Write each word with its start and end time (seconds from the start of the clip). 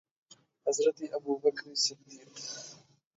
حضرت 0.65 0.97
ابوبکر 1.15 1.67
صدیق 1.83 2.27